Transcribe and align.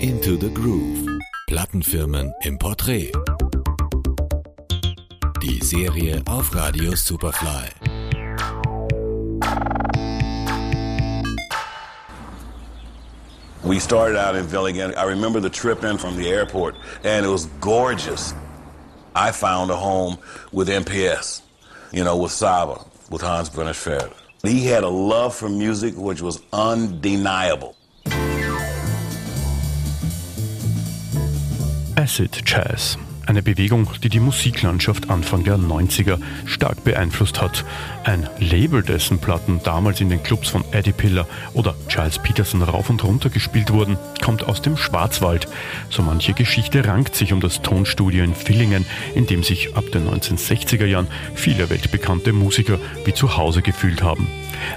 Into 0.00 0.38
the 0.38 0.48
Groove. 0.48 1.06
Plattenfirmen 1.46 2.32
im 2.42 2.56
Porträt. 2.56 3.12
Die 5.42 5.60
Serie 5.62 6.22
auf 6.26 6.54
Radio 6.54 6.94
Superfly. 6.94 7.68
We 13.62 13.78
started 13.78 14.16
out 14.16 14.36
in 14.36 14.46
Villigan. 14.46 14.96
I 14.96 15.04
remember 15.04 15.38
the 15.38 15.50
trip 15.50 15.84
in 15.84 15.98
from 15.98 16.16
the 16.16 16.30
airport, 16.30 16.76
and 17.04 17.26
it 17.26 17.28
was 17.28 17.44
gorgeous. 17.60 18.32
I 19.14 19.32
found 19.32 19.70
a 19.70 19.76
home 19.76 20.16
with 20.50 20.70
MPS, 20.70 21.42
you 21.92 22.04
know, 22.04 22.16
with 22.16 22.32
Saba, 22.32 22.86
with 23.10 23.20
Hans 23.20 23.50
Schwerter. 23.50 24.14
He 24.42 24.64
had 24.64 24.82
a 24.82 24.88
love 24.88 25.34
for 25.34 25.50
music 25.50 25.94
which 25.94 26.22
was 26.22 26.40
undeniable. 26.54 27.76
Acid 32.00 32.32
Jazz. 32.46 33.09
Eine 33.26 33.42
Bewegung, 33.42 33.88
die 34.02 34.08
die 34.08 34.18
Musiklandschaft 34.18 35.10
Anfang 35.10 35.44
der 35.44 35.56
90er 35.56 36.18
stark 36.46 36.82
beeinflusst 36.84 37.40
hat. 37.40 37.64
Ein 38.04 38.28
Label, 38.38 38.82
dessen 38.82 39.18
Platten 39.18 39.60
damals 39.62 40.00
in 40.00 40.08
den 40.08 40.22
Clubs 40.22 40.48
von 40.48 40.64
Eddie 40.72 40.92
Piller 40.92 41.28
oder 41.52 41.74
Charles 41.88 42.18
Peterson 42.18 42.62
rauf 42.62 42.90
und 42.90 43.04
runter 43.04 43.30
gespielt 43.30 43.72
wurden, 43.72 43.98
kommt 44.22 44.44
aus 44.44 44.62
dem 44.62 44.76
Schwarzwald. 44.76 45.46
So 45.90 46.02
manche 46.02 46.32
Geschichte 46.32 46.84
rankt 46.86 47.14
sich 47.14 47.32
um 47.32 47.40
das 47.40 47.62
Tonstudio 47.62 48.24
in 48.24 48.34
Villingen, 48.34 48.86
in 49.14 49.26
dem 49.26 49.42
sich 49.42 49.76
ab 49.76 49.84
den 49.92 50.08
1960er 50.08 50.86
Jahren 50.86 51.08
viele 51.34 51.70
weltbekannte 51.70 52.32
Musiker 52.32 52.78
wie 53.04 53.14
zu 53.14 53.36
Hause 53.36 53.62
gefühlt 53.62 54.02
haben. 54.02 54.26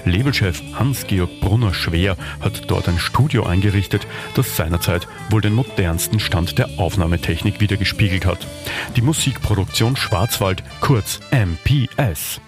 Labelchef 0.04 0.62
Hans-Georg 0.74 1.40
Brunner-Schwer 1.40 2.16
hat 2.40 2.70
dort 2.70 2.88
ein 2.88 2.98
Studio 2.98 3.44
eingerichtet, 3.44 4.06
das 4.34 4.56
seinerzeit 4.56 5.06
wohl 5.30 5.40
den 5.40 5.54
modernsten 5.54 6.20
Stand 6.20 6.58
der 6.58 6.68
Aufnahmetechnik 6.78 7.60
wiedergespiegelt 7.60 8.26
hat. 8.26 8.43
Die 8.96 9.02
Musikproduktion 9.02 9.96
Schwarzwald, 9.96 10.62
kurz 10.80 11.20
MPS. 11.30 12.40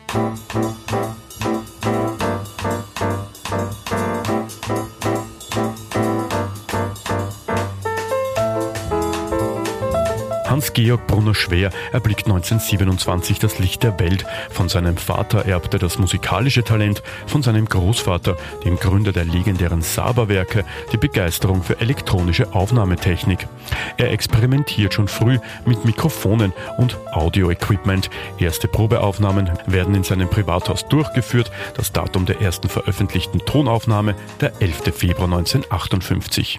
Hans-Georg 10.49 11.07
Brunner-Schwer 11.07 11.71
erblickt 11.93 12.27
1927 12.27 13.39
das 13.39 13.59
Licht 13.59 13.83
der 13.83 13.99
Welt. 13.99 14.25
Von 14.51 14.69
seinem 14.69 14.97
Vater 14.97 15.45
erbte 15.45 15.77
er 15.77 15.81
das 15.81 15.99
musikalische 15.99 16.63
Talent, 16.63 17.03
von 17.27 17.43
seinem 17.43 17.67
Großvater, 17.67 18.37
dem 18.65 18.77
Gründer 18.77 19.13
der 19.13 19.25
legendären 19.25 19.83
Saba-Werke, 19.83 20.65
die 20.93 20.97
Begeisterung 20.97 21.63
für 21.63 21.81
elektronische 21.81 22.55
Aufnahmetechnik. 22.55 23.49
Er 23.97 24.13
experimentiert 24.13 24.95
schon 24.95 25.09
früh 25.09 25.39
mit 25.65 25.85
Mikrofonen 25.85 26.53
und 26.79 26.97
Audio-Equipment. 27.13 28.11
Erste 28.39 28.69
Probeaufnahmen 28.69 29.51
werden 29.67 29.95
in 29.95 30.05
seinem 30.05 30.29
Privathaus 30.29 30.87
durchgeführt. 30.89 31.51
Das 31.77 31.93
Datum 31.93 32.27
der 32.27 32.41
ersten 32.41 32.69
veröffentlichten 32.69 33.41
Tonaufnahme 33.41 34.15
der 34.41 34.53
11. 34.61 34.95
Februar 34.95 35.27
1958. 35.27 36.59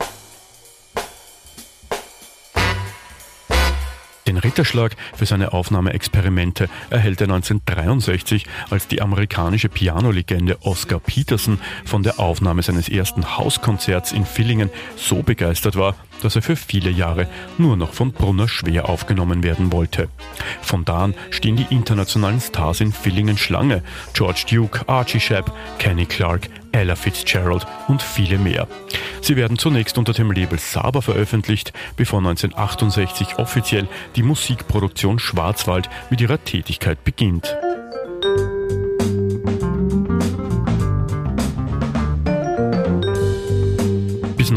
Den 4.37 4.43
Ritterschlag 4.43 4.95
für 5.15 5.25
seine 5.25 5.51
Aufnahmeexperimente 5.51 6.69
erhält 6.91 7.21
er 7.21 7.25
1963, 7.25 8.45
als 8.69 8.87
die 8.87 9.01
amerikanische 9.01 9.67
Pianolegende 9.67 10.59
Oscar 10.61 10.99
Peterson 10.99 11.59
von 11.85 12.03
der 12.03 12.19
Aufnahme 12.19 12.61
seines 12.61 12.87
ersten 12.87 13.35
Hauskonzerts 13.35 14.11
in 14.11 14.27
Villingen 14.27 14.69
so 14.95 15.23
begeistert 15.23 15.75
war, 15.75 15.95
dass 16.21 16.35
er 16.35 16.43
für 16.43 16.55
viele 16.55 16.91
Jahre 16.91 17.27
nur 17.57 17.77
noch 17.77 17.93
von 17.93 18.11
Brunner 18.11 18.47
schwer 18.47 18.89
aufgenommen 18.89 19.41
werden 19.41 19.71
wollte. 19.71 20.07
Von 20.61 20.85
da 20.85 21.05
an 21.05 21.15
stehen 21.31 21.55
die 21.55 21.73
internationalen 21.73 22.39
Stars 22.39 22.79
in 22.79 22.93
Villingen 22.93 23.39
Schlange. 23.39 23.81
George 24.13 24.45
Duke, 24.47 24.87
Archie 24.87 25.19
Shepp, 25.19 25.51
Kenny 25.79 26.05
Clark, 26.05 26.47
Ella 26.77 26.95
Fitzgerald 26.95 27.65
und 27.87 28.03
viele 28.03 28.37
mehr. 28.37 28.67
Sie 29.21 29.35
werden 29.35 29.57
zunächst 29.57 29.97
unter 29.97 30.13
dem 30.13 30.31
Label 30.31 30.59
Saba 30.59 31.01
veröffentlicht, 31.01 31.73
bevor 31.95 32.19
1968 32.19 33.39
offiziell 33.39 33.87
die 34.15 34.23
Musikproduktion 34.23 35.17
Schwarzwald 35.17 35.89
mit 36.09 36.21
ihrer 36.21 36.43
Tätigkeit 36.43 37.03
beginnt. 37.03 37.57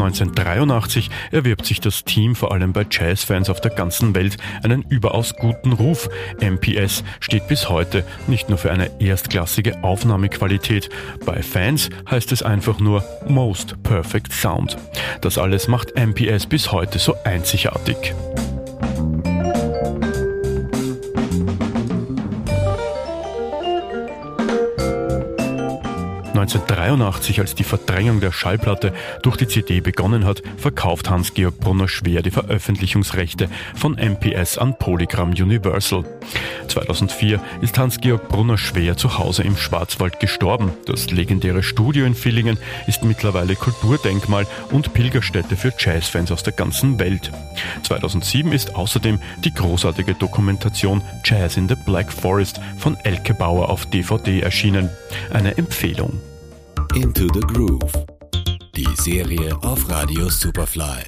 1983 0.01 1.09
erwirbt 1.31 1.65
sich 1.65 1.79
das 1.79 2.03
Team 2.03 2.35
vor 2.35 2.51
allem 2.51 2.73
bei 2.73 2.85
Jazzfans 2.89 3.49
auf 3.49 3.61
der 3.61 3.71
ganzen 3.71 4.15
Welt 4.15 4.37
einen 4.63 4.83
überaus 4.89 5.35
guten 5.35 5.73
Ruf. 5.73 6.09
MPS 6.39 7.03
steht 7.19 7.47
bis 7.47 7.69
heute 7.69 8.03
nicht 8.27 8.49
nur 8.49 8.57
für 8.57 8.71
eine 8.71 8.99
erstklassige 8.99 9.83
Aufnahmequalität. 9.83 10.89
Bei 11.25 11.43
Fans 11.43 11.89
heißt 12.09 12.31
es 12.31 12.41
einfach 12.41 12.79
nur 12.79 13.03
Most 13.27 13.81
Perfect 13.83 14.33
Sound. 14.33 14.77
Das 15.21 15.37
alles 15.37 15.67
macht 15.67 15.95
MPS 15.95 16.47
bis 16.47 16.71
heute 16.71 16.97
so 16.97 17.15
einzigartig. 17.23 18.15
1983, 26.41 27.39
als 27.39 27.53
die 27.53 27.63
Verdrängung 27.63 28.19
der 28.19 28.31
Schallplatte 28.31 28.93
durch 29.21 29.37
die 29.37 29.47
CD 29.47 29.79
begonnen 29.79 30.25
hat, 30.25 30.41
verkauft 30.57 31.09
Hans-Georg 31.09 31.59
Brunner 31.59 31.87
schwer 31.87 32.23
die 32.23 32.31
Veröffentlichungsrechte 32.31 33.47
von 33.75 33.93
MPS 33.93 34.57
an 34.57 34.75
Polygram 34.77 35.29
Universal. 35.29 36.03
2004 36.67 37.39
ist 37.61 37.77
Hans-Georg 37.77 38.27
Brunner 38.27 38.57
schwer 38.57 38.97
zu 38.97 39.19
Hause 39.19 39.43
im 39.43 39.55
Schwarzwald 39.55 40.19
gestorben. 40.19 40.71
Das 40.87 41.11
legendäre 41.11 41.61
Studio 41.61 42.05
in 42.05 42.15
Villingen 42.15 42.57
ist 42.87 43.03
mittlerweile 43.03 43.55
Kulturdenkmal 43.55 44.47
und 44.71 44.93
Pilgerstätte 44.93 45.55
für 45.55 45.71
Jazzfans 45.77 46.31
aus 46.31 46.41
der 46.41 46.53
ganzen 46.53 46.97
Welt. 46.97 47.31
2007 47.83 48.51
ist 48.51 48.75
außerdem 48.75 49.19
die 49.43 49.53
großartige 49.53 50.15
Dokumentation 50.15 51.03
Jazz 51.23 51.57
in 51.57 51.69
the 51.69 51.75
Black 51.85 52.11
Forest 52.11 52.59
von 52.79 52.97
Elke 53.03 53.35
Bauer 53.35 53.69
auf 53.69 53.85
DVD 53.85 54.39
erschienen. 54.39 54.89
Eine 55.31 55.57
Empfehlung. 55.57 56.19
Into 56.95 57.27
the 57.33 57.39
Groove. 57.39 57.91
Die 58.75 58.87
Serie 58.97 59.55
auf 59.63 59.89
Radio 59.89 60.29
Superfly. 60.29 61.05